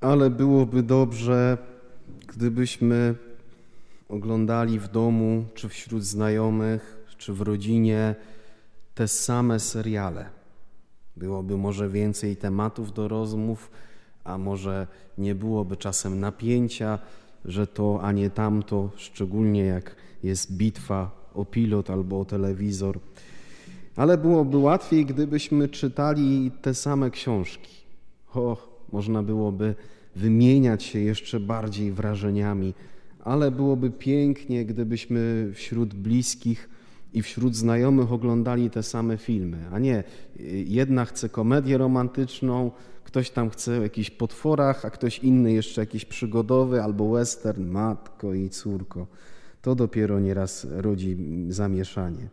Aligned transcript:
ale 0.00 0.30
byłoby 0.30 0.82
dobrze, 0.82 1.58
gdybyśmy 2.28 3.14
oglądali 4.08 4.78
w 4.78 4.88
domu, 4.88 5.44
czy 5.54 5.68
wśród 5.68 6.04
znajomych, 6.04 7.04
czy 7.18 7.32
w 7.32 7.40
rodzinie 7.40 8.14
te 8.94 9.08
same 9.08 9.60
seriale. 9.60 10.30
Byłoby 11.16 11.58
może 11.58 11.88
więcej 11.88 12.36
tematów 12.36 12.92
do 12.92 13.08
rozmów, 13.08 13.70
a 14.24 14.38
może 14.38 14.86
nie 15.18 15.34
byłoby 15.34 15.76
czasem 15.76 16.20
napięcia, 16.20 16.98
że 17.44 17.66
to, 17.66 18.00
a 18.02 18.12
nie 18.12 18.30
tamto, 18.30 18.90
szczególnie 18.96 19.64
jak 19.64 19.96
jest 20.22 20.52
bitwa 20.52 21.10
o 21.34 21.44
pilot 21.44 21.90
albo 21.90 22.20
o 22.20 22.24
telewizor. 22.24 22.98
Ale 23.96 24.18
byłoby 24.18 24.56
łatwiej, 24.56 25.06
gdybyśmy 25.06 25.68
czytali 25.68 26.50
te 26.62 26.74
same 26.74 27.10
książki. 27.10 27.74
Można 28.92 29.22
byłoby 29.22 29.74
wymieniać 30.16 30.82
się 30.82 30.98
jeszcze 30.98 31.40
bardziej 31.40 31.92
wrażeniami, 31.92 32.74
ale 33.24 33.50
byłoby 33.50 33.90
pięknie, 33.90 34.64
gdybyśmy 34.64 35.50
wśród 35.54 35.94
bliskich 35.94 36.68
i 37.12 37.22
wśród 37.22 37.56
znajomych 37.56 38.12
oglądali 38.12 38.70
te 38.70 38.82
same 38.82 39.16
filmy, 39.16 39.58
a 39.72 39.78
nie 39.78 40.04
jedna 40.66 41.04
chce 41.04 41.28
komedię 41.28 41.78
romantyczną, 41.78 42.70
ktoś 43.04 43.30
tam 43.30 43.50
chce 43.50 43.78
o 43.78 43.82
jakichś 43.82 44.10
potworach, 44.10 44.84
a 44.84 44.90
ktoś 44.90 45.18
inny 45.18 45.52
jeszcze 45.52 45.80
jakiś 45.80 46.04
przygodowy 46.04 46.82
albo 46.82 47.10
western, 47.10 47.66
matko 47.66 48.34
i 48.34 48.50
córko. 48.50 49.06
To 49.62 49.74
dopiero 49.74 50.20
nieraz 50.20 50.66
rodzi 50.70 51.16
zamieszanie. 51.48 52.28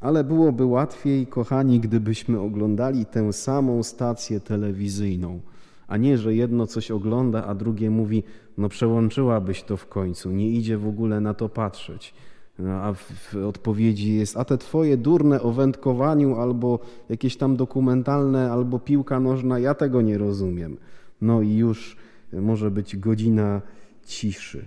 Ale 0.00 0.24
byłoby 0.24 0.64
łatwiej, 0.64 1.26
kochani, 1.26 1.80
gdybyśmy 1.80 2.40
oglądali 2.40 3.06
tę 3.06 3.32
samą 3.32 3.82
stację 3.82 4.40
telewizyjną, 4.40 5.40
a 5.88 5.96
nie, 5.96 6.18
że 6.18 6.34
jedno 6.34 6.66
coś 6.66 6.90
ogląda, 6.90 7.44
a 7.46 7.54
drugie 7.54 7.90
mówi, 7.90 8.22
no 8.58 8.68
przełączyłabyś 8.68 9.62
to 9.62 9.76
w 9.76 9.86
końcu, 9.86 10.30
nie 10.30 10.50
idzie 10.50 10.78
w 10.78 10.86
ogóle 10.86 11.20
na 11.20 11.34
to 11.34 11.48
patrzeć. 11.48 12.14
No, 12.58 12.70
a 12.70 12.92
w, 12.92 13.36
odpowiedzi 13.48 14.14
jest, 14.14 14.36
a 14.36 14.44
te 14.44 14.58
twoje 14.58 14.96
durne 14.96 15.42
o 15.42 15.52
wędkowaniu 15.52 16.36
albo 16.36 16.78
jakieś 17.08 17.36
tam 17.36 17.56
dokumentalne, 17.56 18.52
albo 18.52 18.78
piłka 18.78 19.20
nożna, 19.20 19.58
ja 19.58 19.74
tego 19.74 20.02
nie 20.02 20.18
rozumiem. 20.18 20.76
No 21.20 21.42
i 21.42 21.54
już 21.54 21.96
może 22.32 22.70
być 22.70 22.96
godzina 22.96 23.62
ciszy. 24.06 24.64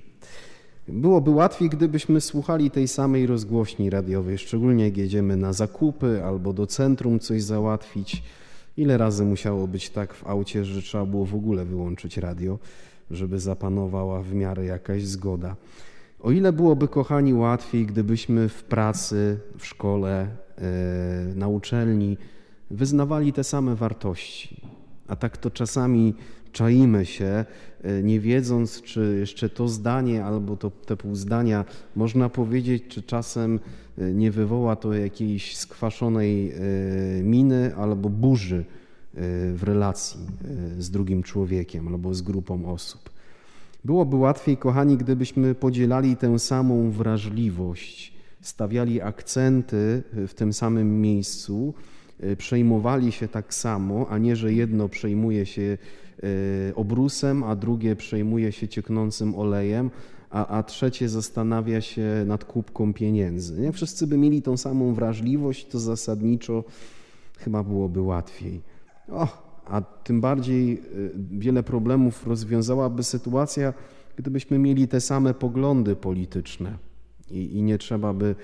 Byłoby 0.87 1.31
łatwiej, 1.31 1.69
gdybyśmy 1.69 2.21
słuchali 2.21 2.71
tej 2.71 2.87
samej 2.87 3.27
rozgłośni 3.27 3.89
radiowej, 3.89 4.37
szczególnie 4.37 4.83
jak 4.85 4.97
jedziemy 4.97 5.37
na 5.37 5.53
zakupy 5.53 6.23
albo 6.23 6.53
do 6.53 6.67
centrum 6.67 7.19
coś 7.19 7.43
załatwić. 7.43 8.23
Ile 8.77 8.97
razy 8.97 9.25
musiało 9.25 9.67
być 9.67 9.89
tak 9.89 10.13
w 10.13 10.27
aucie, 10.27 10.65
że 10.65 10.81
trzeba 10.81 11.05
było 11.05 11.25
w 11.25 11.35
ogóle 11.35 11.65
wyłączyć 11.65 12.17
radio, 12.17 12.59
żeby 13.11 13.39
zapanowała 13.39 14.21
w 14.21 14.33
miarę 14.33 14.65
jakaś 14.65 15.03
zgoda. 15.03 15.55
O 16.19 16.31
ile 16.31 16.53
byłoby, 16.53 16.87
kochani, 16.87 17.33
łatwiej, 17.33 17.85
gdybyśmy 17.85 18.49
w 18.49 18.63
pracy, 18.63 19.39
w 19.57 19.65
szkole, 19.65 20.27
e, 20.57 20.65
na 21.35 21.47
uczelni 21.47 22.17
wyznawali 22.71 23.33
te 23.33 23.43
same 23.43 23.75
wartości. 23.75 24.61
A 25.07 25.15
tak 25.15 25.37
to 25.37 25.51
czasami 25.51 26.13
czaimy 26.55 27.05
się, 27.05 27.45
e, 27.83 28.03
nie 28.03 28.19
wiedząc, 28.19 28.81
czy 28.81 29.17
jeszcze 29.19 29.49
to 29.49 29.67
zdanie 29.67 30.25
albo 30.25 30.57
to, 30.57 30.71
te 30.71 30.97
pół 30.97 31.15
zdania 31.15 31.65
można 31.95 32.29
powiedzieć, 32.29 32.83
czy 32.87 33.03
czasem 33.03 33.59
e, 33.97 34.13
nie 34.13 34.31
wywoła 34.31 34.75
to 34.75 34.93
jakiejś 34.93 35.57
skwaszonej 35.57 36.53
miny 37.23 37.75
albo 37.75 38.09
burzy 38.09 38.65
w 39.53 39.59
relacji 39.63 40.19
z 40.79 40.89
drugim 40.89 41.23
człowiekiem 41.23 41.87
albo 41.87 42.13
z 42.13 42.21
grupą 42.21 42.71
osób. 42.71 43.09
Byłoby 43.85 44.15
łatwiej, 44.15 44.57
kochani, 44.57 44.97
gdybyśmy 44.97 45.55
podzielali 45.55 46.17
tę 46.17 46.39
samą 46.39 46.91
wrażliwość, 46.91 48.13
stawiali 48.41 49.01
akcenty 49.01 50.03
w 50.27 50.33
tym 50.33 50.53
samym 50.53 51.01
miejscu, 51.01 51.73
e, 51.91 51.94
przejmowali 52.37 53.11
się 53.11 53.27
tak 53.27 53.53
samo, 53.53 54.09
a 54.09 54.17
nie, 54.17 54.35
że 54.35 54.53
jedno 54.53 54.89
przejmuje 54.89 55.45
się 55.45 55.77
e, 56.23 56.75
obrusem, 56.75 57.43
a 57.43 57.55
drugie 57.55 57.95
przejmuje 57.95 58.51
się 58.51 58.67
cieknącym 58.67 59.35
olejem, 59.35 59.91
a, 60.29 60.47
a 60.47 60.63
trzecie 60.63 61.09
zastanawia 61.09 61.81
się 61.81 62.23
nad 62.25 62.45
kubką 62.45 62.93
pieniędzy. 62.93 63.61
Nie? 63.61 63.71
Wszyscy 63.71 64.07
by 64.07 64.17
mieli 64.17 64.41
tą 64.41 64.57
samą 64.57 64.93
wrażliwość, 64.93 65.67
to 65.67 65.79
zasadniczo 65.79 66.63
chyba 67.37 67.63
byłoby 67.63 68.01
łatwiej. 68.01 68.61
A 69.65 69.81
tym 69.81 70.21
bardziej 70.21 70.73
y, 70.73 71.11
wiele 71.31 71.63
problemów 71.63 72.27
rozwiązałaby 72.27 73.03
sytuacja, 73.03 73.73
gdybyśmy 74.15 74.59
mieli 74.59 74.87
te 74.87 75.01
same 75.01 75.33
poglądy 75.33 75.95
polityczne 75.95 76.77
i, 77.31 77.57
i 77.57 77.61
nie 77.61 77.77
trzeba 77.77 78.13
by, 78.13 78.25
y, 78.25 78.35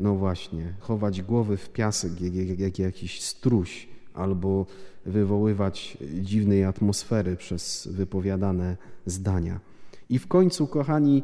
no 0.00 0.14
właśnie, 0.14 0.74
chować 0.78 1.22
głowy 1.22 1.56
w 1.56 1.70
piasek 1.70 2.20
jak, 2.20 2.34
jak, 2.34 2.58
jak 2.58 2.78
jakiś 2.78 3.20
struś 3.20 3.88
albo 4.14 4.66
wywoływać 5.06 5.98
dziwnej 6.20 6.64
atmosfery 6.64 7.36
przez 7.36 7.88
wypowiadane 7.92 8.76
zdania. 9.06 9.60
I 10.08 10.18
w 10.18 10.26
końcu, 10.26 10.66
kochani, 10.66 11.22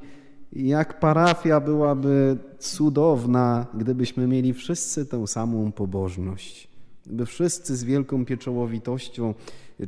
jak 0.53 1.01
parafia 1.01 1.61
byłaby 1.61 2.37
cudowna, 2.59 3.67
gdybyśmy 3.75 4.27
mieli 4.27 4.55
wszyscy 4.55 5.07
tę 5.07 5.27
samą 5.27 5.73
pobożność 5.73 6.76
by 7.07 7.27
wszyscy 7.27 7.77
z 7.77 7.85
wielką 7.85 8.25
pieczołowitością 8.25 9.35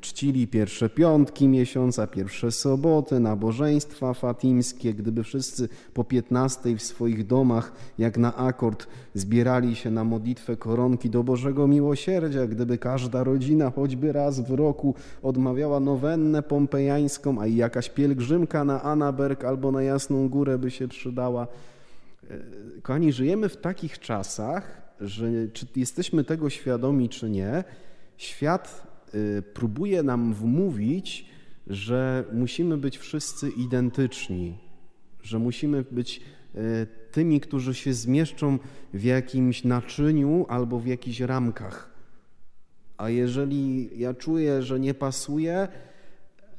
czcili 0.01 0.49
pierwsze 0.49 0.91
piątki 0.91 1.49
miesiąca, 1.49 2.07
pierwsze 2.07 2.53
soboty, 2.53 3.21
nabożeństwa 3.21 4.15
fatimskie, 4.15 4.95
gdyby 4.95 5.25
wszyscy 5.25 5.69
po 5.95 6.05
piętnastej 6.05 6.77
w 6.77 6.83
swoich 6.83 7.27
domach, 7.27 7.73
jak 7.99 8.19
na 8.19 8.37
akord, 8.37 8.87
zbierali 9.15 9.77
się 9.77 9.91
na 9.91 10.05
modlitwę 10.05 10.57
koronki 10.57 11.11
do 11.11 11.25
Bożego 11.25 11.67
Miłosierdzia, 11.67 12.47
gdyby 12.47 12.79
każda 12.79 13.25
rodzina 13.25 13.71
choćby 13.71 14.13
raz 14.13 14.41
w 14.41 14.51
roku 14.51 14.95
odmawiała 15.23 15.81
nowennę 15.81 16.43
pompejańską, 16.43 17.41
a 17.41 17.47
i 17.47 17.57
jakaś 17.57 17.91
pielgrzymka 17.91 18.65
na 18.65 18.83
Anaberg 18.83 19.45
albo 19.45 19.73
na 19.73 19.83
Jasną 19.83 20.29
Górę 20.29 20.59
by 20.59 20.71
się 20.71 20.89
przydała. 20.89 21.47
E, 22.31 22.37
kochani, 22.83 23.13
żyjemy 23.13 23.49
w 23.49 23.57
takich 23.57 23.99
czasach, 23.99 24.88
że 25.01 25.49
czy 25.53 25.67
jesteśmy 25.77 26.25
tego 26.25 26.51
świadomi, 26.51 27.09
czy 27.09 27.31
nie, 27.31 27.65
świat 28.17 28.87
y, 29.15 29.43
próbuje 29.55 30.03
nam 30.03 30.35
wmówić, 30.35 31.27
że 31.67 32.25
musimy 32.33 32.77
być 32.77 32.99
wszyscy 32.99 33.51
identyczni, 33.51 34.59
że 35.23 35.39
musimy 35.39 35.85
być 35.91 36.21
y, 36.55 36.87
tymi, 37.13 37.41
którzy 37.41 37.75
się 37.75 37.93
zmieszczą 37.93 38.59
w 38.95 39.05
jakimś 39.05 39.65
naczyniu 39.65 40.47
albo 40.49 40.79
w 40.79 40.87
jakichś 40.87 41.21
ramkach. 41.21 41.99
A 42.97 43.11
jeżeli 43.11 43.91
ja 43.99 44.15
czuję, 44.15 44.63
że 44.63 44.81
nie 44.81 44.95
pasuje, 44.95 45.69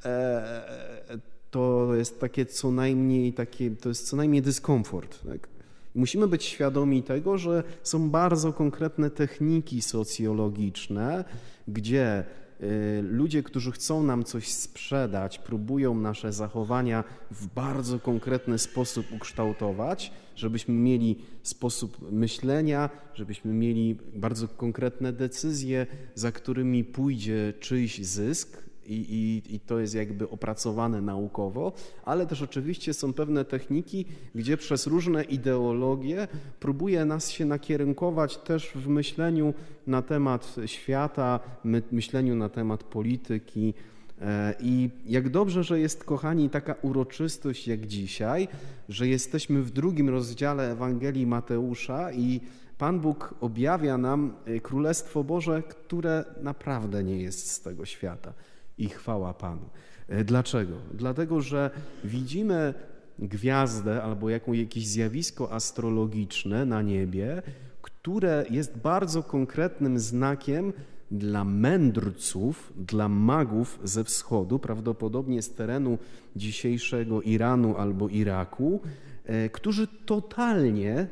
e, 0.05 1.19
to 1.51 1.95
jest 1.95 2.19
takie 2.19 2.45
co 2.45 2.71
najmniej 2.71 3.33
takie, 3.33 3.71
to 3.71 3.89
jest 3.89 4.07
co 4.07 4.17
najmniej 4.17 4.41
dyskomfort. 4.41 5.23
Tak? 5.25 5.47
Musimy 5.95 6.27
być 6.27 6.43
świadomi 6.43 7.03
tego, 7.03 7.37
że 7.37 7.63
są 7.83 8.09
bardzo 8.09 8.53
konkretne 8.53 9.09
techniki 9.09 9.81
socjologiczne, 9.81 11.25
gdzie 11.67 12.23
y, 12.61 13.01
ludzie, 13.01 13.43
którzy 13.43 13.71
chcą 13.71 14.03
nam 14.03 14.23
coś 14.23 14.47
sprzedać, 14.47 15.39
próbują 15.39 15.95
nasze 15.95 16.33
zachowania 16.33 17.03
w 17.31 17.47
bardzo 17.47 17.99
konkretny 17.99 18.59
sposób 18.59 19.05
ukształtować, 19.11 20.11
żebyśmy 20.35 20.73
mieli 20.73 21.19
sposób 21.43 22.11
myślenia, 22.11 22.89
żebyśmy 23.13 23.53
mieli 23.53 23.97
bardzo 24.15 24.47
konkretne 24.47 25.13
decyzje, 25.13 25.87
za 26.15 26.31
którymi 26.31 26.83
pójdzie 26.83 27.53
czyjś 27.59 28.05
zysk, 28.05 28.68
i, 28.89 28.93
i, 28.93 29.55
i 29.55 29.59
to 29.59 29.79
jest 29.79 29.95
jakby 29.95 30.29
opracowane 30.29 31.01
naukowo, 31.01 31.73
ale 32.05 32.27
też 32.27 32.41
oczywiście 32.41 32.93
są 32.93 33.13
pewne 33.13 33.45
techniki, 33.45 34.05
gdzie 34.35 34.57
przez 34.57 34.87
różne 34.87 35.23
ideologie 35.23 36.27
próbuje 36.59 37.05
nas 37.05 37.31
się 37.31 37.45
nakierunkować 37.45 38.37
też 38.37 38.71
w 38.75 38.87
myśleniu 38.87 39.53
na 39.87 40.01
temat 40.01 40.55
świata, 40.65 41.39
my, 41.63 41.81
myśleniu 41.91 42.35
na 42.35 42.49
temat 42.49 42.83
polityki. 42.83 43.73
E, 44.21 44.55
I 44.59 44.89
jak 45.05 45.29
dobrze, 45.29 45.63
że 45.63 45.79
jest, 45.79 46.03
kochani, 46.03 46.49
taka 46.49 46.75
uroczystość 46.81 47.67
jak 47.67 47.87
dzisiaj, 47.87 48.47
że 48.89 49.07
jesteśmy 49.07 49.61
w 49.61 49.71
drugim 49.71 50.09
rozdziale 50.09 50.71
Ewangelii 50.71 51.27
Mateusza 51.27 52.11
i 52.11 52.41
Pan 52.77 52.99
Bóg 52.99 53.35
objawia 53.41 53.97
nam 53.97 54.33
e, 54.45 54.59
Królestwo 54.59 55.23
Boże, 55.23 55.63
które 55.63 56.25
naprawdę 56.41 57.03
nie 57.03 57.21
jest 57.21 57.51
z 57.51 57.61
tego 57.61 57.85
świata 57.85 58.33
i 58.79 58.89
chwała 58.89 59.33
Panu. 59.33 59.69
E, 60.07 60.23
dlaczego? 60.23 60.73
Dlatego, 60.93 61.41
że 61.41 61.71
widzimy 62.03 62.73
gwiazdę 63.19 64.03
albo 64.03 64.29
jakieś 64.29 64.87
zjawisko 64.87 65.51
astrologiczne 65.51 66.65
na 66.65 66.81
niebie, 66.81 67.41
które 67.81 68.45
jest 68.49 68.77
bardzo 68.77 69.23
konkretnym 69.23 69.99
znakiem 69.99 70.73
dla 71.11 71.43
mędrców, 71.43 72.73
dla 72.77 73.07
magów 73.07 73.79
ze 73.83 74.03
wschodu, 74.03 74.59
prawdopodobnie 74.59 75.41
z 75.41 75.53
terenu 75.53 75.97
dzisiejszego 76.35 77.21
Iranu 77.21 77.77
albo 77.77 78.09
Iraku, 78.09 78.81
e, 79.25 79.49
którzy 79.49 79.87
totalnie, 79.87 81.07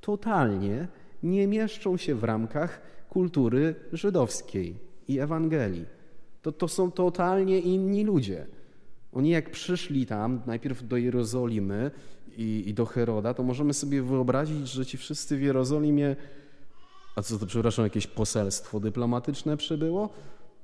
totalnie 0.00 0.88
nie 1.22 1.46
mieszczą 1.46 1.96
się 1.96 2.14
w 2.14 2.24
ramkach 2.24 2.80
kultury 3.08 3.74
żydowskiej 3.92 4.78
i 5.08 5.18
Ewangelii. 5.18 5.95
To, 6.46 6.52
to 6.52 6.68
są 6.68 6.90
totalnie 6.90 7.58
inni 7.58 8.04
ludzie. 8.04 8.46
Oni 9.12 9.30
jak 9.30 9.50
przyszli 9.50 10.06
tam, 10.06 10.40
najpierw 10.46 10.88
do 10.88 10.96
Jerozolimy 10.96 11.90
i, 12.36 12.64
i 12.66 12.74
do 12.74 12.86
Heroda, 12.86 13.34
to 13.34 13.42
możemy 13.42 13.74
sobie 13.74 14.02
wyobrazić, 14.02 14.68
że 14.68 14.86
ci 14.86 14.96
wszyscy 14.96 15.36
w 15.36 15.42
Jerozolimie 15.42 16.16
a 17.16 17.22
co 17.22 17.38
to, 17.38 17.46
przepraszam, 17.46 17.84
jakieś 17.84 18.06
poselstwo 18.06 18.80
dyplomatyczne 18.80 19.56
przybyło? 19.56 20.08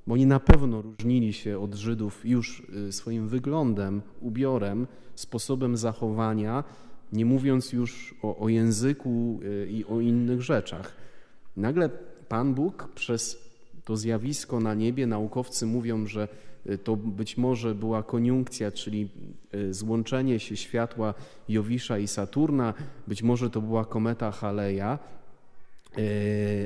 Bo 0.07 0.15
oni 0.15 0.27
na 0.27 0.41
pewno 0.41 0.83
różnili 0.83 1.33
się 1.33 1.59
od 1.59 1.75
Żydów 1.75 2.27
już 2.27 2.63
y, 2.89 2.93
swoim 2.93 3.29
wyglądem, 3.29 4.03
ubiorem, 4.21 4.87
sposobem 5.15 5.77
zachowania, 5.77 6.65
nie 7.13 7.25
mówiąc 7.25 7.73
już 7.73 8.15
o, 8.23 8.37
o 8.37 8.49
języku 8.49 9.41
y, 9.43 9.69
i 9.71 9.85
o 9.85 10.01
innych 10.01 10.43
rzeczach. 10.43 10.97
Nagle 11.57 11.89
Pan 12.29 12.55
Bóg 12.55 12.89
przez 12.95 13.52
to 13.85 13.97
zjawisko 13.97 14.61
na 14.61 14.75
niebie, 14.75 15.07
naukowcy 15.07 15.67
mówią, 15.67 16.07
że 16.07 16.29
y, 16.67 16.79
to 16.79 16.97
być 16.97 17.37
może 17.37 17.75
była 17.75 18.03
koniunkcja, 18.03 18.71
czyli 18.71 19.09
złączenie 19.71 20.41
się 20.41 20.57
światła 20.57 21.15
Jowisza 21.49 21.99
i 21.99 22.09
Saturna, 22.09 22.75
być 23.07 23.23
może 23.23 23.51
to 23.51 23.61
była 23.61 23.85
kometa 23.85 24.31
Haleja, 24.31 24.99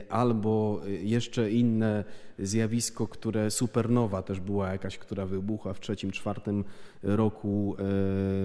albo 0.09 0.81
jeszcze 1.03 1.51
inne 1.51 2.05
zjawisko, 2.39 3.09
które 3.09 3.51
supernowa 3.51 4.23
też 4.23 4.41
była 4.41 4.73
jakaś, 4.73 4.99
która 4.99 5.27
wybuchła 5.27 5.75
w 5.75 5.81
trzecim, 5.81 6.11
czwartym 6.11 6.65
roku 7.03 7.77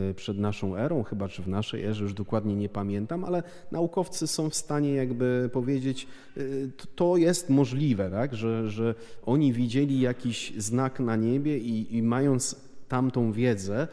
e, 0.10 0.14
przed 0.14 0.38
naszą 0.38 0.76
erą, 0.76 1.04
chyba 1.04 1.28
czy 1.28 1.42
w 1.42 1.48
naszej 1.48 1.84
erze, 1.84 2.04
już 2.04 2.14
dokładnie 2.14 2.56
nie 2.56 2.70
pamiętam, 2.70 3.24
ale 3.24 3.44
naukowcy 3.72 4.28
są 4.28 4.50
w 4.50 4.56
stanie 4.56 4.94
jakby 4.94 5.50
powiedzieć, 5.54 6.08
e, 6.38 6.42
to 6.96 7.18
jest 7.18 7.50
możliwe, 7.50 8.12
tak? 8.12 8.36
że, 8.36 8.70
że 8.70 8.96
oni 9.26 9.54
widzieli 9.54 10.00
jakiś 10.00 10.54
znak 10.58 11.00
na 11.00 11.16
niebie 11.16 11.58
i, 11.58 11.98
i 11.98 12.04
mając 12.04 12.71
tamtą 12.92 13.32
wiedzę, 13.32 13.88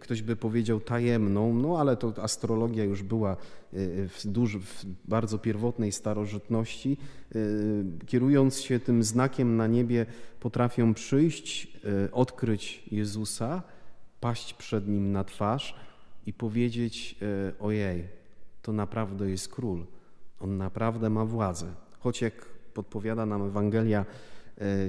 ktoś 0.00 0.22
by 0.22 0.36
powiedział 0.36 0.80
tajemną, 0.80 1.54
no 1.54 1.78
ale 1.80 1.96
to 1.96 2.12
astrologia 2.22 2.84
już 2.84 3.02
była 3.02 3.32
y, 3.32 4.08
w, 4.08 4.26
duży, 4.26 4.60
w 4.60 4.84
bardzo 5.04 5.38
pierwotnej 5.38 5.92
starożytności. 5.92 6.96
Y, 7.36 7.84
kierując 8.06 8.60
się 8.60 8.80
tym 8.80 9.02
znakiem 9.02 9.56
na 9.56 9.66
niebie, 9.66 10.06
potrafią 10.40 10.94
przyjść, 10.94 11.78
y, 12.06 12.12
odkryć 12.12 12.82
Jezusa, 12.90 13.62
paść 14.20 14.54
przed 14.54 14.88
nim 14.88 15.12
na 15.12 15.24
twarz 15.24 15.74
i 16.26 16.32
powiedzieć: 16.32 17.16
Ojej, 17.60 18.04
to 18.62 18.72
naprawdę 18.72 19.30
jest 19.30 19.48
król, 19.48 19.86
on 20.40 20.56
naprawdę 20.56 21.10
ma 21.10 21.24
władzę. 21.24 21.66
Choć 21.98 22.20
jak 22.20 22.34
podpowiada 22.74 23.26
nam 23.26 23.42
Ewangelia, 23.42 24.04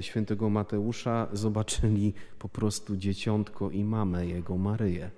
świętego 0.00 0.50
Mateusza 0.50 1.28
zobaczyli 1.32 2.14
po 2.38 2.48
prostu 2.48 2.96
dzieciątko 2.96 3.70
i 3.70 3.84
mamę 3.84 4.26
jego, 4.26 4.56
Maryję. 4.56 5.10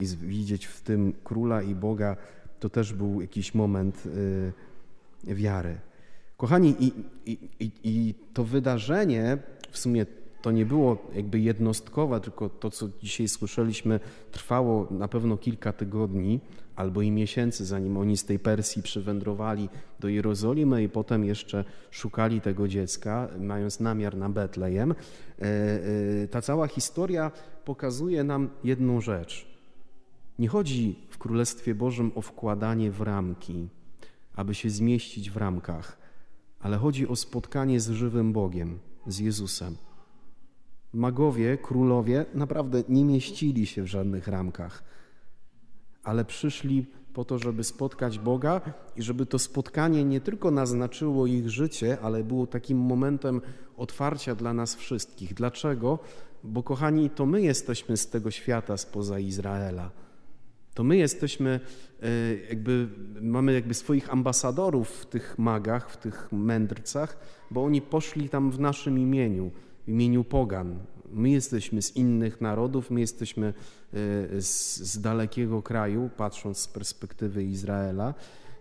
I 0.00 0.06
widzieć 0.06 0.66
w 0.66 0.80
tym 0.80 1.12
króla 1.24 1.62
i 1.62 1.74
Boga 1.74 2.16
to 2.60 2.68
też 2.68 2.92
był 2.92 3.20
jakiś 3.20 3.54
moment 3.54 4.02
e, 5.26 5.34
wiary. 5.34 5.80
Kochani, 6.36 6.76
i, 6.80 6.92
i, 7.26 7.70
i 7.84 8.14
to 8.34 8.44
wydarzenie 8.44 9.38
w 9.70 9.78
sumie 9.78 10.06
to 10.46 10.52
nie 10.52 10.66
było 10.66 10.98
jakby 11.14 11.40
jednostkowe, 11.40 12.20
tylko 12.20 12.48
to, 12.48 12.70
co 12.70 12.88
dzisiaj 13.02 13.28
słyszeliśmy, 13.28 14.00
trwało 14.32 14.86
na 14.90 15.08
pewno 15.08 15.36
kilka 15.36 15.72
tygodni 15.72 16.40
albo 16.76 17.02
i 17.02 17.10
miesięcy, 17.10 17.64
zanim 17.64 17.96
oni 17.96 18.16
z 18.16 18.24
tej 18.24 18.38
Persji 18.38 18.82
przywędrowali 18.82 19.68
do 20.00 20.08
Jerozolimy 20.08 20.82
i 20.82 20.88
potem 20.88 21.24
jeszcze 21.24 21.64
szukali 21.90 22.40
tego 22.40 22.68
dziecka, 22.68 23.28
mając 23.40 23.80
namiar 23.80 24.16
na 24.16 24.28
Betlejem. 24.28 24.92
E, 24.92 24.94
e, 26.22 26.28
ta 26.28 26.42
cała 26.42 26.66
historia 26.66 27.32
pokazuje 27.64 28.24
nam 28.24 28.50
jedną 28.64 29.00
rzecz. 29.00 29.46
Nie 30.38 30.48
chodzi 30.48 30.98
w 31.10 31.18
Królestwie 31.18 31.74
Bożym 31.74 32.12
o 32.14 32.22
wkładanie 32.22 32.90
w 32.90 33.00
ramki, 33.00 33.68
aby 34.34 34.54
się 34.54 34.70
zmieścić 34.70 35.30
w 35.30 35.36
ramkach, 35.36 35.98
ale 36.60 36.76
chodzi 36.76 37.08
o 37.08 37.16
spotkanie 37.16 37.80
z 37.80 37.90
żywym 37.90 38.32
Bogiem, 38.32 38.78
z 39.06 39.18
Jezusem 39.18 39.85
magowie, 40.96 41.58
królowie 41.58 42.26
naprawdę 42.34 42.82
nie 42.88 43.04
mieścili 43.04 43.66
się 43.66 43.82
w 43.82 43.86
żadnych 43.86 44.28
ramkach, 44.28 44.84
ale 46.04 46.24
przyszli 46.24 46.86
po 47.12 47.24
to, 47.24 47.38
żeby 47.38 47.64
spotkać 47.64 48.18
Boga 48.18 48.60
i 48.96 49.02
żeby 49.02 49.26
to 49.26 49.38
spotkanie 49.38 50.04
nie 50.04 50.20
tylko 50.20 50.50
naznaczyło 50.50 51.26
ich 51.26 51.50
życie, 51.50 51.98
ale 52.02 52.24
było 52.24 52.46
takim 52.46 52.78
momentem 52.78 53.40
otwarcia 53.76 54.34
dla 54.34 54.52
nas 54.52 54.74
wszystkich. 54.74 55.34
Dlaczego? 55.34 55.98
Bo 56.44 56.62
kochani, 56.62 57.10
to 57.10 57.26
my 57.26 57.42
jesteśmy 57.42 57.96
z 57.96 58.08
tego 58.08 58.30
świata 58.30 58.76
spoza 58.76 59.18
Izraela. 59.18 59.90
To 60.74 60.84
my 60.84 60.96
jesteśmy, 60.96 61.60
e, 62.02 62.08
jakby, 62.48 62.88
mamy 63.20 63.52
jakby 63.52 63.74
swoich 63.74 64.12
ambasadorów 64.12 64.88
w 64.88 65.06
tych 65.06 65.38
magach, 65.38 65.90
w 65.90 65.96
tych 65.96 66.32
mędrcach, 66.32 67.16
bo 67.50 67.64
oni 67.64 67.82
poszli 67.82 68.28
tam 68.28 68.50
w 68.50 68.60
naszym 68.60 68.98
imieniu 68.98 69.50
w 69.86 69.88
imieniu 69.88 70.24
pogan. 70.24 70.78
My 71.12 71.30
jesteśmy 71.30 71.82
z 71.82 71.96
innych 71.96 72.40
narodów, 72.40 72.90
my 72.90 73.00
jesteśmy 73.00 73.46
e, 73.46 73.52
z, 74.42 74.76
z 74.76 75.00
dalekiego 75.00 75.62
kraju, 75.62 76.10
patrząc 76.16 76.58
z 76.58 76.68
perspektywy 76.68 77.44
Izraela. 77.44 78.14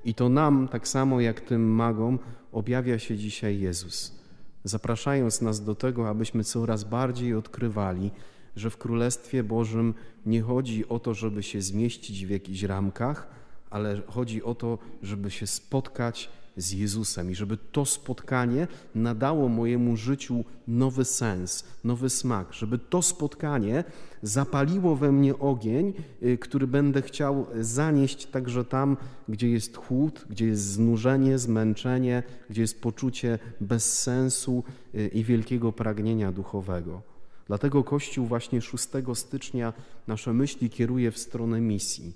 I 0.06 0.14
to 0.14 0.30
nam, 0.30 0.68
tak 0.68 0.88
samo 0.88 1.22
jak 1.22 1.42
tym 1.42 1.76
magom, 1.76 2.20
objawia 2.52 3.00
się 3.00 3.18
dzisiaj 3.18 3.60
Jezus, 3.60 4.20
zapraszając 4.64 5.42
nas 5.42 5.64
do 5.64 5.76
tego, 5.76 6.10
abyśmy 6.10 6.44
coraz 6.44 6.84
bardziej 6.84 7.34
odkrywali, 7.34 8.12
że 8.56 8.70
w 8.70 8.78
Królestwie 8.78 9.44
Bożym 9.44 9.94
nie 10.26 10.42
chodzi 10.42 10.90
o 10.90 11.00
to, 11.00 11.14
żeby 11.14 11.44
się 11.44 11.62
zmieścić 11.62 12.26
w 12.26 12.30
jakichś 12.30 12.64
ramkach, 12.64 13.28
ale 13.70 14.02
chodzi 14.08 14.44
o 14.44 14.56
to, 14.56 14.78
żeby 15.02 15.32
się 15.32 15.48
spotkać 15.48 16.30
z 16.58 16.72
Jezusem 16.72 17.32
i 17.32 17.36
żeby 17.36 17.58
to 17.72 17.86
spotkanie 17.86 18.68
nadało 18.96 19.50
mojemu 19.50 19.98
życiu 19.98 20.44
nowy 20.68 21.06
sens, 21.06 21.64
nowy 21.84 22.10
smak, 22.10 22.54
żeby 22.54 22.78
to 22.78 23.02
spotkanie 23.02 23.84
zapaliło 24.22 24.96
we 24.96 25.12
mnie 25.12 25.40
ogień, 25.40 25.94
y, 26.24 26.38
który 26.38 26.68
będę 26.68 27.02
chciał 27.02 27.46
zanieść 27.60 28.26
także 28.26 28.66
tam, 28.66 28.98
gdzie 29.30 29.50
jest 29.50 29.78
chłód, 29.78 30.26
gdzie 30.30 30.46
jest 30.46 30.64
znużenie, 30.64 31.38
zmęczenie, 31.38 32.24
gdzie 32.50 32.62
jest 32.62 32.82
poczucie 32.82 33.40
bezsensu 33.62 34.64
y, 34.96 35.08
i 35.08 35.24
wielkiego 35.24 35.72
pragnienia 35.72 36.32
duchowego. 36.32 37.02
Dlatego 37.48 37.84
Kościół 37.84 38.26
właśnie 38.26 38.62
6 38.62 38.88
stycznia 39.14 39.74
nasze 40.08 40.34
myśli 40.34 40.70
kieruje 40.70 41.12
w 41.12 41.18
stronę 41.18 41.62
misji 41.62 42.14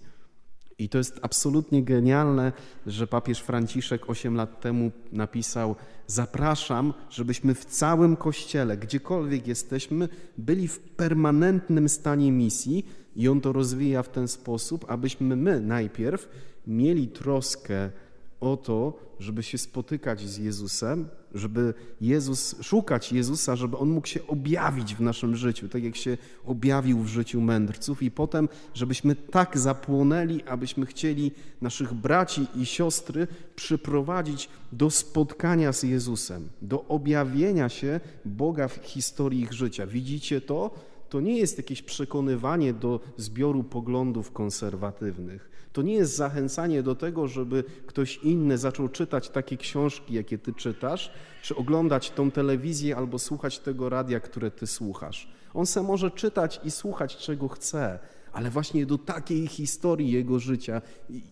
i 0.80 0.90
to 0.90 0.98
jest 0.98 1.20
absolutnie 1.22 1.84
genialne, 1.84 2.52
że 2.88 3.08
papież 3.08 3.40
Franciszek 3.40 4.10
8 4.10 4.36
lat 4.36 4.62
temu 4.62 4.92
napisał: 5.12 5.76
Zapraszam, 6.08 6.94
żebyśmy 7.10 7.56
w 7.56 7.66
całym 7.66 8.16
kościele, 8.16 8.78
gdziekolwiek 8.78 9.48
jesteśmy, 9.48 10.10
byli 10.38 10.68
w 10.68 10.80
permanentnym 10.80 11.90
stanie 11.90 12.32
misji. 12.32 12.86
I 13.16 13.28
on 13.28 13.42
to 13.42 13.54
rozwija 13.54 14.04
w 14.04 14.10
ten 14.10 14.28
sposób, 14.28 14.86
abyśmy 14.88 15.36
my 15.36 15.60
najpierw 15.60 16.30
mieli 16.68 17.08
troskę 17.08 17.90
o 18.40 18.58
to, 18.58 18.94
żeby 19.20 19.44
się 19.44 19.58
spotykać 19.58 20.22
z 20.22 20.38
Jezusem, 20.38 21.08
żeby 21.34 21.74
Jezus, 22.02 22.56
szukać 22.62 23.14
Jezusa, 23.14 23.56
żeby 23.56 23.78
On 23.78 23.90
mógł 23.90 24.08
się 24.08 24.28
objawić 24.28 24.96
w 24.96 25.02
naszym 25.02 25.36
życiu, 25.36 25.70
tak 25.70 25.84
jak 25.84 25.96
się 25.96 26.18
objawił 26.46 27.00
w 27.00 27.08
życiu 27.08 27.42
mędrców 27.42 28.04
i 28.04 28.12
potem, 28.12 28.50
żebyśmy 28.74 29.16
tak 29.16 29.58
zapłonęli, 29.58 30.44
abyśmy 30.44 30.86
chcieli 30.86 31.32
naszych 31.62 31.94
braci 31.94 32.48
i 32.56 32.66
siostry 32.66 33.28
przyprowadzić 33.56 34.50
do 34.72 34.90
spotkania 34.90 35.74
z 35.74 35.84
Jezusem, 35.84 36.50
do 36.62 36.86
objawienia 36.88 37.70
się 37.70 38.00
Boga 38.26 38.68
w 38.68 38.76
historii 38.76 39.42
ich 39.42 39.54
życia. 39.54 39.88
Widzicie 39.88 40.42
to? 40.42 40.89
To 41.10 41.22
nie 41.22 41.38
jest 41.38 41.58
jakieś 41.58 41.82
przekonywanie 41.82 42.74
do 42.74 43.00
zbioru 43.18 43.64
poglądów 43.64 44.32
konserwatywnych 44.32 45.50
to 45.74 45.82
nie 45.82 45.94
jest 45.94 46.16
zachęcanie 46.16 46.84
do 46.84 46.96
tego, 46.96 47.28
żeby 47.28 47.64
ktoś 47.86 48.18
inny 48.18 48.58
zaczął 48.58 48.90
czytać 48.90 49.30
takie 49.30 49.58
książki, 49.58 50.14
jakie 50.14 50.38
ty 50.38 50.54
czytasz, 50.54 51.12
czy 51.42 51.56
oglądać 51.56 52.12
tą 52.12 52.32
telewizję 52.32 52.98
albo 52.98 53.20
słuchać 53.20 53.60
tego 53.60 53.90
radia, 53.90 54.20
które 54.20 54.52
ty 54.52 54.68
słuchasz. 54.68 55.32
On 55.54 55.66
se 55.66 55.84
może 55.84 56.12
czytać 56.12 56.62
i 56.64 56.72
słuchać, 56.72 57.18
czego 57.18 57.48
chce, 57.48 58.00
ale 58.34 58.50
właśnie 58.50 58.86
do 58.86 58.98
takiej 58.98 59.48
historii 59.48 60.12
jego 60.12 60.40
życia, 60.40 60.82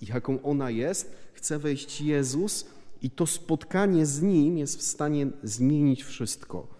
jaką 0.01 0.41
ona 0.41 0.69
jest, 0.69 1.15
chce 1.33 1.59
wejść 1.59 2.01
Jezus 2.01 2.65
I 3.01 3.09
to 3.09 3.27
spotkanie 3.27 4.05
z 4.05 4.21
Nim 4.21 4.57
jest 4.57 4.79
w 4.79 4.81
stanie 4.81 5.27
zmienić 5.43 6.03
wszystko. 6.03 6.76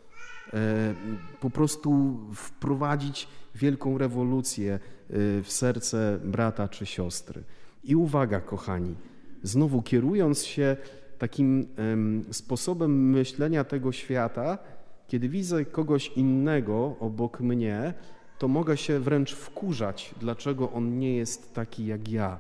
E, 0.54 0.94
po 1.40 1.50
prostu 1.50 2.18
wprowadzić 2.34 3.28
wielką 3.56 3.98
rewolucję 3.98 4.74
e, 4.74 4.80
w 5.42 5.52
serce 5.52 6.20
brata 6.24 6.68
czy 6.68 6.86
siostry. 6.86 7.44
I 7.84 7.96
uwaga, 7.96 8.42
kochani, 8.42 8.96
znowu 9.44 9.82
kierując 9.82 10.46
się 10.46 10.78
takim 11.18 11.68
sposobem 12.32 13.10
myślenia 13.10 13.64
tego 13.64 13.92
świata, 13.92 14.58
kiedy 15.08 15.30
widzę 15.30 15.66
kogoś 15.66 16.08
innego 16.08 16.96
obok 17.00 17.40
mnie, 17.40 17.94
to 18.38 18.48
mogę 18.48 18.78
się 18.78 19.00
wręcz 19.00 19.36
wkurzać, 19.36 20.16
dlaczego 20.20 20.72
on 20.72 21.00
nie 21.00 21.16
jest 21.16 21.54
taki 21.54 21.86
jak 21.86 22.08
ja. 22.10 22.40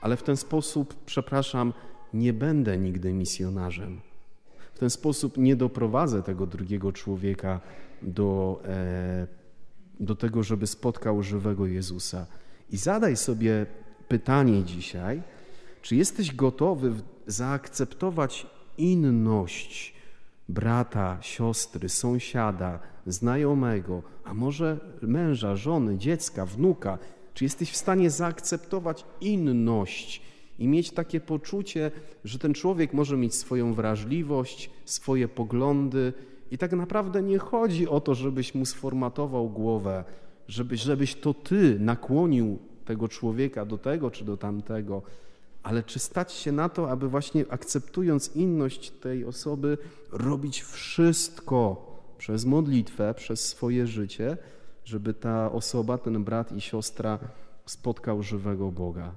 Ale 0.00 0.16
w 0.16 0.22
ten 0.22 0.36
sposób, 0.36 0.94
przepraszam, 1.06 1.72
nie 2.14 2.32
będę 2.32 2.78
nigdy 2.78 3.12
misjonarzem. 3.12 4.00
W 4.74 4.78
ten 4.78 4.90
sposób 4.90 5.38
nie 5.38 5.56
doprowadzę 5.56 6.22
tego 6.22 6.46
drugiego 6.46 6.92
człowieka 6.92 7.60
do, 8.02 8.62
e, 8.64 9.26
do 10.00 10.14
tego, 10.14 10.42
żeby 10.42 10.66
spotkał 10.66 11.22
żywego 11.22 11.66
Jezusa. 11.66 12.26
I 12.70 12.76
zadaj 12.76 13.16
sobie 13.16 13.66
pytanie 14.08 14.64
dzisiaj, 14.64 15.22
czy 15.82 15.96
jesteś 15.96 16.34
gotowy 16.34 16.92
zaakceptować 17.26 18.46
inność 18.78 19.94
brata, 20.48 21.18
siostry, 21.20 21.88
sąsiada, 21.88 22.78
znajomego, 23.06 24.02
a 24.24 24.34
może 24.34 24.80
męża, 25.02 25.56
żony, 25.56 25.98
dziecka, 25.98 26.46
wnuka? 26.46 26.98
Czy 27.34 27.44
jesteś 27.44 27.70
w 27.70 27.76
stanie 27.76 28.10
zaakceptować 28.10 29.04
inność 29.20 30.22
i 30.62 30.68
mieć 30.68 30.90
takie 30.90 31.20
poczucie, 31.20 31.90
że 32.24 32.38
ten 32.38 32.54
człowiek 32.54 32.92
może 32.92 33.16
mieć 33.16 33.34
swoją 33.34 33.74
wrażliwość, 33.74 34.70
swoje 34.84 35.28
poglądy 35.28 36.12
i 36.50 36.58
tak 36.58 36.72
naprawdę 36.72 37.22
nie 37.22 37.38
chodzi 37.38 37.88
o 37.88 38.00
to, 38.00 38.14
żebyś 38.14 38.54
mu 38.54 38.66
sformatował 38.66 39.50
głowę, 39.50 40.04
żebyś, 40.48 40.80
żebyś 40.80 41.14
to 41.14 41.34
ty 41.34 41.78
nakłonił 41.80 42.58
tego 42.84 43.08
człowieka 43.08 43.64
do 43.64 43.78
tego 43.78 44.10
czy 44.10 44.24
do 44.24 44.36
tamtego, 44.36 45.02
ale 45.62 45.82
czy 45.82 45.98
stać 45.98 46.32
się 46.32 46.52
na 46.52 46.68
to, 46.68 46.90
aby 46.90 47.08
właśnie 47.08 47.44
akceptując 47.48 48.36
inność 48.36 48.90
tej 48.90 49.24
osoby, 49.24 49.78
robić 50.12 50.62
wszystko 50.62 51.86
przez 52.18 52.44
modlitwę, 52.44 53.14
przez 53.14 53.48
swoje 53.48 53.86
życie, 53.86 54.36
żeby 54.84 55.14
ta 55.14 55.52
osoba, 55.52 55.98
ten 55.98 56.24
brat 56.24 56.52
i 56.52 56.60
siostra 56.60 57.18
spotkał 57.66 58.22
żywego 58.22 58.72
Boga. 58.72 59.14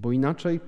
Bo 0.00 0.12
inaczej, 0.12 0.60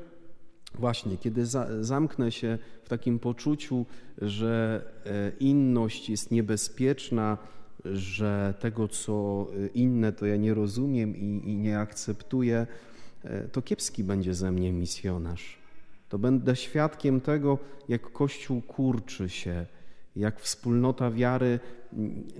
właśnie, 0.74 1.16
kiedy 1.16 1.46
za, 1.46 1.84
zamknę 1.84 2.32
się 2.32 2.58
w 2.84 2.88
takim 2.88 3.18
poczuciu, 3.18 3.86
że 4.18 4.82
e, 5.06 5.32
inność 5.40 6.10
jest 6.10 6.30
niebezpieczna, 6.30 7.38
że 7.84 8.54
tego, 8.60 8.88
co 8.88 9.46
e, 9.64 9.66
inne, 9.66 10.12
to 10.12 10.26
ja 10.26 10.36
nie 10.36 10.54
rozumiem 10.54 11.16
i, 11.16 11.50
i 11.50 11.56
nie 11.56 11.78
akceptuję, 11.78 12.66
e, 13.24 13.48
to 13.48 13.62
kiepski 13.62 14.04
będzie 14.04 14.34
ze 14.34 14.52
mnie 14.52 14.72
misjonarz. 14.72 15.58
To 16.08 16.18
będę 16.18 16.56
świadkiem 16.56 17.20
tego, 17.20 17.58
jak 17.88 18.12
Kościół 18.12 18.62
kurczy 18.62 19.28
się, 19.28 19.66
jak 20.16 20.40
wspólnota 20.40 21.10
wiary 21.10 21.60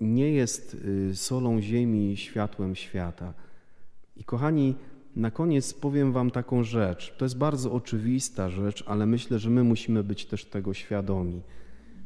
nie 0.01 0.33
jest 0.33 0.75
y, 0.75 1.17
solą 1.17 1.61
ziemi 1.61 2.13
i 2.13 2.17
światłem 2.17 2.75
świata. 2.75 3.35
I 4.17 4.25
kochani, 4.25 4.75
na 5.17 5.31
koniec 5.31 5.75
powiem 5.75 6.13
Wam 6.13 6.31
taką 6.31 6.63
rzecz. 6.63 7.15
To 7.19 7.25
jest 7.25 7.39
bardzo 7.39 7.73
oczywista 7.73 8.49
rzecz, 8.49 8.85
ale 8.87 9.07
myślę, 9.07 9.39
że 9.39 9.51
my 9.51 9.65
musimy 9.65 10.05
być 10.05 10.27
też 10.27 10.45
tego 10.45 10.75
świadomi. 10.75 11.43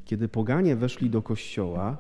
Kiedy 0.05 0.29
poganie 0.29 0.77
weszli 0.77 1.11
do 1.11 1.23
kościoła, 1.23 1.97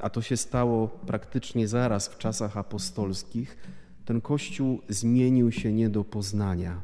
a 0.00 0.10
to 0.10 0.22
się 0.22 0.36
stało 0.36 0.88
praktycznie 0.88 1.68
zaraz 1.68 2.08
w 2.08 2.18
czasach 2.18 2.56
apostolskich, 2.56 3.56
ten 4.04 4.20
kościół 4.20 4.80
zmienił 4.88 5.52
się 5.52 5.72
nie 5.72 5.88
do 5.88 6.04
poznania. 6.04 6.82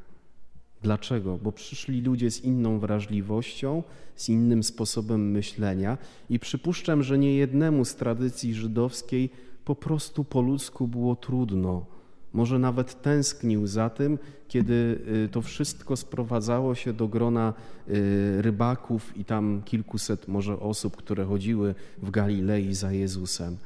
Dlaczego? 0.82 1.38
Bo 1.42 1.52
przyszli 1.52 2.00
ludzie 2.00 2.30
z 2.30 2.44
inną 2.44 2.78
wrażliwością, 2.78 3.82
z 4.16 4.28
innym 4.28 4.62
sposobem 4.62 5.30
myślenia 5.30 5.98
i 6.30 6.38
przypuszczam, 6.38 7.02
że 7.02 7.18
nie 7.18 7.34
jednemu 7.34 7.84
z 7.84 7.94
tradycji 7.94 8.54
żydowskiej 8.54 9.30
po 9.64 9.74
prostu 9.74 10.24
po 10.24 10.40
ludzku 10.40 10.88
było 10.88 11.16
trudno 11.16 11.99
może 12.32 12.58
nawet 12.58 13.02
tęsknił 13.02 13.66
za 13.66 13.90
tym, 13.90 14.18
kiedy 14.48 14.98
y, 15.24 15.28
to 15.28 15.42
wszystko 15.42 15.96
sprowadzało 15.96 16.74
się 16.74 16.92
do 16.92 17.08
grona 17.08 17.54
y, 17.88 18.42
rybaków 18.42 19.16
i 19.16 19.24
tam 19.24 19.62
kilkuset 19.64 20.28
może 20.28 20.60
osób, 20.60 20.96
które 20.96 21.24
chodziły 21.24 21.74
w 22.02 22.10
Galilei 22.10 22.74
za 22.74 22.92
Jezusem. 22.92 23.56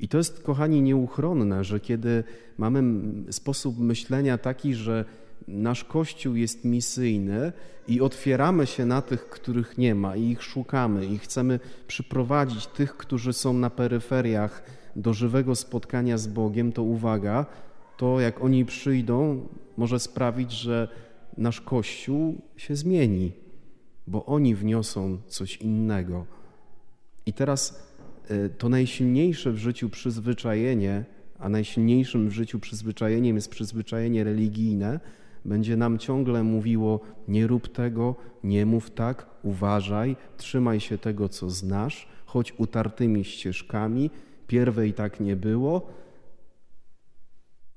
I 0.00 0.08
to 0.08 0.18
jest, 0.18 0.42
kochani, 0.42 0.82
nieuchronne, 0.82 1.64
że 1.64 1.80
kiedy 1.80 2.24
mamy 2.58 2.82
sposób 3.32 3.78
myślenia 3.78 4.38
taki, 4.38 4.74
że 4.74 5.04
nasz 5.48 5.84
Kościół 5.84 6.34
jest 6.34 6.64
misyjny 6.64 7.52
i 7.88 8.00
otwieramy 8.00 8.66
się 8.66 8.86
na 8.86 9.02
tych, 9.02 9.28
których 9.28 9.78
nie 9.78 9.94
ma 9.94 10.16
i 10.16 10.30
ich 10.30 10.42
szukamy 10.42 11.06
i 11.06 11.18
chcemy 11.18 11.60
przyprowadzić 11.86 12.66
tych, 12.66 12.96
którzy 12.96 13.32
są 13.32 13.52
na 13.52 13.70
peryferiach 13.70 14.62
do 14.96 15.14
żywego 15.14 15.54
spotkania 15.54 16.18
z 16.18 16.26
Bogiem, 16.26 16.72
to 16.72 16.82
uwaga, 16.82 17.46
to 18.00 18.20
jak 18.20 18.44
oni 18.44 18.64
przyjdą, 18.64 19.48
może 19.76 20.00
sprawić, 20.00 20.52
że 20.52 20.88
nasz 21.36 21.60
Kościół 21.60 22.40
się 22.56 22.76
zmieni, 22.76 23.32
bo 24.06 24.26
oni 24.26 24.54
wniosą 24.54 25.18
coś 25.26 25.56
innego. 25.56 26.26
I 27.26 27.32
teraz 27.32 27.92
e, 28.28 28.48
to 28.48 28.68
najsilniejsze 28.68 29.52
w 29.52 29.56
życiu 29.56 29.90
przyzwyczajenie, 29.90 31.04
a 31.38 31.48
najsilniejszym 31.48 32.28
w 32.28 32.32
życiu 32.32 32.60
przyzwyczajeniem 32.60 33.36
jest 33.36 33.50
przyzwyczajenie 33.50 34.24
religijne, 34.24 35.00
będzie 35.44 35.76
nam 35.76 35.98
ciągle 35.98 36.42
mówiło: 36.42 37.00
nie 37.28 37.46
rób 37.46 37.68
tego, 37.68 38.14
nie 38.44 38.66
mów 38.66 38.90
tak, 38.90 39.26
uważaj, 39.42 40.16
trzymaj 40.36 40.80
się 40.80 40.98
tego, 40.98 41.28
co 41.28 41.50
znasz, 41.50 42.08
chodź 42.26 42.54
utartymi 42.58 43.24
ścieżkami, 43.24 44.10
pierwej 44.46 44.92
tak 44.92 45.20
nie 45.20 45.36
było, 45.36 45.99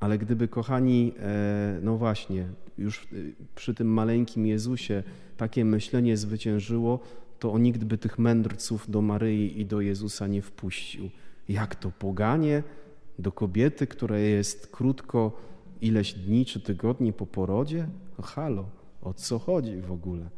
ale 0.04 0.18
gdyby, 0.18 0.48
kochani, 0.48 1.14
e, 1.20 1.80
no 1.82 1.98
właśnie, 1.98 2.48
już 2.78 3.08
przy 3.56 3.74
tym 3.74 3.88
maleńkim 3.88 4.46
Jezusie 4.46 5.04
takie 5.38 5.66
myślenie 5.66 6.18
zwyciężyło, 6.18 7.00
to 7.40 7.58
nikt 7.58 7.84
by 7.84 7.98
tych 7.98 8.20
mędrców 8.20 8.92
do 8.92 9.02
Maryi 9.02 9.62
i 9.62 9.66
do 9.66 9.82
Jezusa 9.82 10.28
nie 10.28 10.42
wpuścił. 10.42 11.10
Jak 11.50 11.76
to 11.76 11.92
poganie 12.00 12.64
do 13.20 13.32
kobiety, 13.32 13.88
która 13.88 14.18
jest 14.18 14.68
krótko 14.68 15.38
ileś 15.82 16.14
dni 16.14 16.46
czy 16.46 16.60
tygodni 16.60 17.14
po 17.14 17.26
porodzie? 17.26 17.88
No 18.18 18.24
halo, 18.24 18.66
o 19.02 19.14
co 19.14 19.40
chodzi 19.40 19.82
w 19.82 19.92
ogóle? 19.92 20.30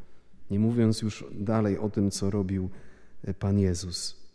Nie 0.52 0.60
mówiąc 0.60 1.02
już 1.02 1.26
dalej 1.32 1.78
o 1.78 1.90
tym, 1.90 2.12
co 2.12 2.30
robił 2.30 2.70
e, 3.24 3.34
Pan 3.34 3.60
Jezus. 3.60 4.26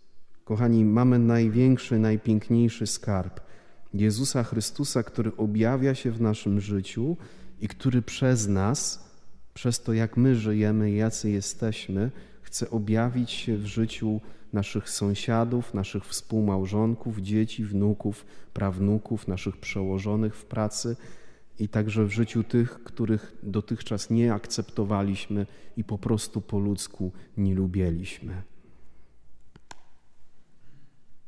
Kochani, 0.44 0.84
mamy 0.84 1.18
największy, 1.18 1.98
najpiękniejszy 1.98 2.86
skarb– 2.86 3.40
Jezusa 3.94 4.44
Chrystusa, 4.44 5.02
który 5.02 5.36
objawia 5.36 5.94
się 5.94 6.10
w 6.10 6.20
naszym 6.20 6.60
życiu 6.60 7.16
i 7.60 7.68
który 7.68 8.02
przez 8.02 8.48
nas, 8.48 9.10
przez 9.54 9.82
to 9.82 9.92
jak 9.92 10.16
my 10.16 10.34
żyjemy, 10.34 10.90
jacy 10.90 11.30
jesteśmy, 11.30 12.10
chce 12.42 12.70
objawić 12.70 13.30
się 13.30 13.56
w 13.56 13.66
życiu 13.66 14.20
naszych 14.52 14.90
sąsiadów, 14.90 15.74
naszych 15.74 16.04
współmałżonków, 16.04 17.18
dzieci, 17.18 17.64
wnuków, 17.64 18.26
prawnuków, 18.54 19.28
naszych 19.28 19.56
przełożonych 19.56 20.36
w 20.36 20.44
pracy 20.44 20.96
i 21.58 21.68
także 21.68 22.04
w 22.04 22.12
życiu 22.12 22.44
tych, 22.44 22.82
których 22.84 23.36
dotychczas 23.42 24.10
nie 24.10 24.34
akceptowaliśmy 24.34 25.46
i 25.76 25.84
po 25.84 25.98
prostu 25.98 26.40
po 26.40 26.58
ludzku 26.58 27.12
nie 27.36 27.54
lubiliśmy. 27.54 28.42